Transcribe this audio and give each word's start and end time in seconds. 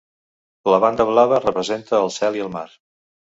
La 0.73 0.79
banda 0.83 1.05
blava 1.09 1.39
representa 1.43 1.97
el 2.07 2.11
cel 2.17 2.41
i 2.41 2.45
el 2.47 2.51
mar. 2.57 2.65